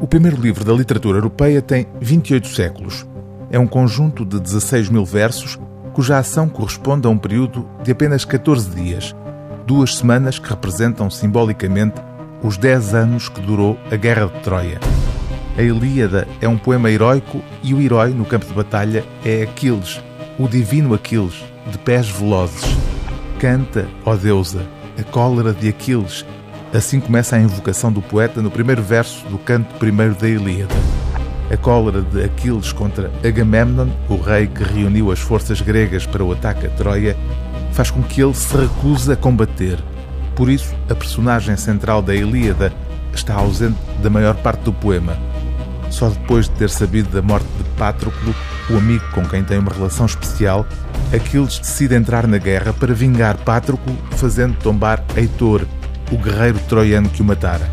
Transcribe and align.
O 0.00 0.06
primeiro 0.06 0.40
livro 0.40 0.64
da 0.64 0.72
literatura 0.72 1.18
europeia 1.18 1.60
tem 1.60 1.86
28 2.00 2.48
séculos. 2.48 3.06
É 3.50 3.58
um 3.58 3.66
conjunto 3.66 4.24
de 4.24 4.40
16 4.40 4.88
mil 4.88 5.04
versos 5.04 5.58
cuja 5.92 6.16
ação 6.16 6.48
corresponde 6.48 7.06
a 7.06 7.10
um 7.10 7.18
período 7.18 7.68
de 7.82 7.92
apenas 7.92 8.24
14 8.24 8.70
dias, 8.70 9.14
duas 9.66 9.96
semanas 9.96 10.38
que 10.38 10.48
representam 10.48 11.10
simbolicamente 11.10 12.00
os 12.42 12.56
10 12.56 12.94
anos 12.94 13.28
que 13.28 13.42
durou 13.42 13.78
a 13.90 13.96
Guerra 13.96 14.26
de 14.28 14.40
Troia. 14.40 14.80
A 15.58 15.62
Ilíada 15.62 16.26
é 16.40 16.48
um 16.48 16.56
poema 16.56 16.90
heróico 16.90 17.42
e 17.62 17.74
o 17.74 17.80
herói 17.82 18.14
no 18.14 18.24
campo 18.24 18.46
de 18.46 18.54
batalha 18.54 19.04
é 19.22 19.42
Aquiles, 19.42 20.00
o 20.38 20.48
divino 20.48 20.94
Aquiles, 20.94 21.44
de 21.70 21.76
pés 21.76 22.08
velozes. 22.08 22.64
Canta, 23.38 23.86
ó 24.06 24.16
deusa, 24.16 24.66
a 24.98 25.02
cólera 25.02 25.52
de 25.52 25.68
Aquiles. 25.68 26.24
Assim 26.72 27.00
começa 27.00 27.34
a 27.34 27.40
invocação 27.40 27.92
do 27.92 28.00
poeta 28.00 28.40
no 28.40 28.48
primeiro 28.48 28.80
verso 28.80 29.26
do 29.26 29.38
canto 29.38 29.74
primeiro 29.74 30.14
da 30.14 30.28
Ilíada. 30.28 30.74
A 31.52 31.56
cólera 31.56 32.00
de 32.00 32.22
Aquiles 32.22 32.72
contra 32.72 33.10
Agamemnon, 33.24 33.88
o 34.08 34.16
rei 34.16 34.46
que 34.46 34.62
reuniu 34.62 35.10
as 35.10 35.18
forças 35.18 35.60
gregas 35.60 36.06
para 36.06 36.22
o 36.22 36.30
ataque 36.30 36.66
a 36.66 36.70
Troia, 36.70 37.16
faz 37.72 37.90
com 37.90 38.00
que 38.04 38.22
ele 38.22 38.34
se 38.34 38.56
recuse 38.56 39.10
a 39.10 39.16
combater. 39.16 39.82
Por 40.36 40.48
isso, 40.48 40.72
a 40.88 40.94
personagem 40.94 41.56
central 41.56 42.00
da 42.00 42.14
Ilíada 42.14 42.72
está 43.12 43.34
ausente 43.34 43.76
da 44.00 44.08
maior 44.08 44.36
parte 44.36 44.62
do 44.62 44.72
poema. 44.72 45.18
Só 45.90 46.08
depois 46.08 46.48
de 46.48 46.54
ter 46.54 46.70
sabido 46.70 47.10
da 47.10 47.20
morte 47.20 47.48
de 47.58 47.64
Patroclo, 47.76 48.32
o 48.70 48.76
amigo 48.76 49.04
com 49.10 49.26
quem 49.26 49.42
tem 49.42 49.58
uma 49.58 49.72
relação 49.72 50.06
especial, 50.06 50.64
Aquiles 51.12 51.58
decide 51.58 51.96
entrar 51.96 52.28
na 52.28 52.38
guerra 52.38 52.72
para 52.72 52.94
vingar 52.94 53.36
Patroclo, 53.38 53.98
fazendo 54.12 54.56
tombar 54.58 55.04
Heitor, 55.16 55.66
o 56.10 56.16
guerreiro 56.16 56.58
troiano 56.68 57.08
que 57.08 57.22
o 57.22 57.24
matara. 57.24 57.70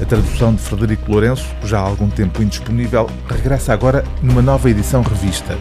A 0.00 0.04
tradução 0.04 0.54
de 0.54 0.62
Frederico 0.62 1.10
Lourenço, 1.10 1.46
já 1.64 1.78
há 1.78 1.82
algum 1.82 2.08
tempo 2.08 2.42
indisponível, 2.42 3.08
regressa 3.28 3.72
agora 3.72 4.02
numa 4.22 4.40
nova 4.40 4.70
edição 4.70 5.02
revista. 5.02 5.58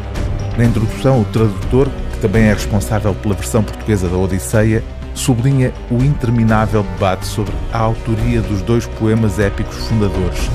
Na 0.58 0.64
introdução, 0.64 1.22
o 1.22 1.26
tradutor, 1.26 1.90
que 2.14 2.20
também 2.20 2.44
é 2.44 2.54
responsável 2.54 3.14
pela 3.16 3.36
versão 3.36 3.64
portuguesa 3.64 4.08
da 4.08 4.16
Odisseia, 4.16 4.84
sublinha 5.14 5.74
o 5.92 6.02
interminável 6.04 6.84
debate 6.84 7.26
sobre 7.26 7.54
a 7.74 7.80
autoria 7.80 8.42
dos 8.42 8.62
dois 8.62 8.86
poemas 8.86 9.40
épicos 9.40 9.76
fundadores. 9.88 10.50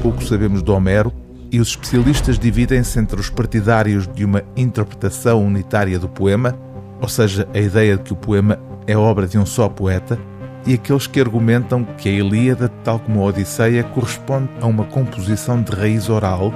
Pouco 0.00 0.24
sabemos 0.24 0.62
de 0.62 0.70
Homero 0.70 1.12
e 1.52 1.60
os 1.60 1.68
especialistas 1.68 2.38
dividem-se 2.38 2.98
entre 2.98 3.20
os 3.20 3.28
partidários 3.28 4.06
de 4.06 4.24
uma 4.24 4.42
interpretação 4.56 5.44
unitária 5.44 5.98
do 5.98 6.08
poema, 6.08 6.56
ou 7.00 7.08
seja, 7.08 7.46
a 7.52 7.58
ideia 7.58 7.96
de 7.96 8.04
que 8.04 8.12
o 8.12 8.16
poema 8.16 8.58
é 8.86 8.96
obra 8.96 9.26
de 9.26 9.36
um 9.36 9.44
só 9.44 9.68
poeta, 9.68 10.18
e 10.66 10.74
aqueles 10.74 11.06
que 11.06 11.20
argumentam 11.20 11.84
que 11.84 12.08
a 12.08 12.12
Ilíada, 12.12 12.70
tal 12.84 12.98
como 12.98 13.20
a 13.20 13.26
Odisseia, 13.26 13.82
corresponde 13.82 14.48
a 14.60 14.66
uma 14.66 14.84
composição 14.84 15.62
de 15.62 15.72
raiz 15.72 16.08
oral 16.08 16.52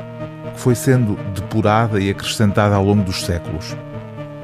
que 0.54 0.60
foi 0.60 0.74
sendo 0.74 1.18
depurada 1.34 2.00
e 2.00 2.10
acrescentada 2.10 2.74
ao 2.74 2.84
longo 2.84 3.02
dos 3.02 3.24
séculos. 3.24 3.76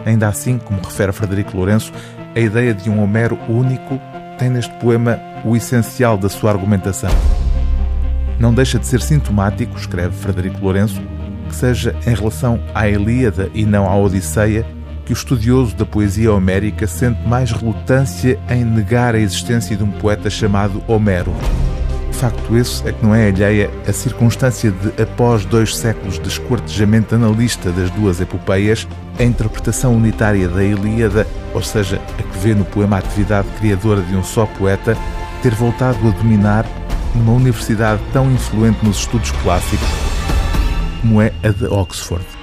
Ainda 0.04 0.28
assim, 0.28 0.58
como 0.58 0.80
refere 0.80 1.12
Frederico 1.12 1.56
Lourenço, 1.56 1.92
a 2.34 2.40
ideia 2.40 2.72
de 2.72 2.88
um 2.88 3.02
Homero 3.02 3.38
único 3.48 4.00
tem 4.38 4.48
neste 4.48 4.72
poema 4.74 5.20
o 5.44 5.54
essencial 5.54 6.16
da 6.16 6.28
sua 6.28 6.50
argumentação. 6.50 7.10
Não 8.38 8.54
deixa 8.54 8.78
de 8.78 8.86
ser 8.86 9.02
sintomático, 9.02 9.76
escreve 9.76 10.16
Frederico 10.16 10.58
Lourenço, 10.62 11.00
que 11.48 11.54
seja 11.54 11.94
em 12.06 12.14
relação 12.14 12.58
à 12.74 12.88
Ilíada 12.88 13.50
e 13.52 13.66
não 13.66 13.86
à 13.86 13.94
Odisseia 13.94 14.64
que 15.10 15.12
o 15.12 15.18
estudioso 15.18 15.74
da 15.74 15.84
poesia 15.84 16.32
homérica 16.32 16.86
sente 16.86 17.20
mais 17.26 17.50
relutância 17.50 18.38
em 18.48 18.64
negar 18.64 19.16
a 19.16 19.18
existência 19.18 19.76
de 19.76 19.82
um 19.82 19.90
poeta 19.90 20.30
chamado 20.30 20.80
Homero. 20.86 21.34
Facto 22.12 22.56
esse 22.56 22.88
é 22.88 22.92
que 22.92 23.04
não 23.04 23.12
é 23.12 23.28
alheia 23.28 23.68
a 23.88 23.92
circunstância 23.92 24.70
de, 24.70 25.02
após 25.02 25.44
dois 25.44 25.76
séculos 25.76 26.20
de 26.20 26.28
esquartejamento 26.28 27.16
analista 27.16 27.72
das 27.72 27.90
duas 27.90 28.20
epopeias, 28.20 28.86
a 29.18 29.24
interpretação 29.24 29.96
unitária 29.96 30.46
da 30.46 30.62
Ilíada, 30.62 31.26
ou 31.52 31.62
seja, 31.62 32.00
a 32.16 32.22
que 32.22 32.38
vê 32.38 32.54
no 32.54 32.64
poema 32.64 32.94
a 32.94 32.98
atividade 33.00 33.48
criadora 33.58 34.02
de 34.02 34.14
um 34.14 34.22
só 34.22 34.46
poeta, 34.46 34.96
ter 35.42 35.56
voltado 35.56 36.06
a 36.06 36.10
dominar 36.12 36.64
numa 37.16 37.32
universidade 37.32 38.00
tão 38.12 38.30
influente 38.30 38.78
nos 38.84 38.98
estudos 38.98 39.32
clássicos 39.42 39.88
como 41.00 41.20
é 41.20 41.32
a 41.42 41.48
de 41.48 41.64
Oxford. 41.64 42.39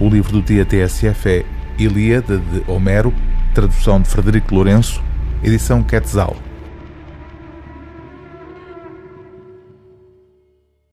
O 0.00 0.08
livro 0.08 0.32
do 0.32 0.42
dia 0.42 0.64
TSF 0.64 1.28
é 1.28 1.44
Ilíada 1.78 2.38
de 2.38 2.64
Homero, 2.66 3.14
tradução 3.54 4.00
de 4.00 4.08
Frederico 4.08 4.52
Lourenço, 4.52 5.00
edição 5.42 5.84
Quetzal. 5.84 6.36